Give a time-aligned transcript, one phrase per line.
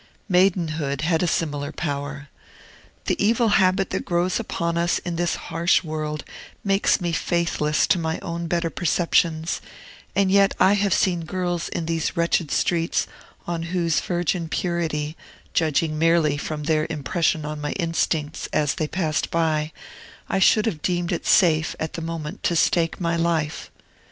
[0.27, 2.29] Maidenhood had a similar power.
[3.05, 6.23] The evil habit that grows upon us in this harsh world
[6.63, 9.61] makes me faithless to my own better perceptions;
[10.15, 13.05] and yet I have seen girls in these wretched streets,
[13.45, 15.15] on whose virgin purity,
[15.53, 19.71] judging merely from their impression on my instincts as they passed by,
[20.27, 23.69] I should have deemed it safe, at the moment, to stake my life.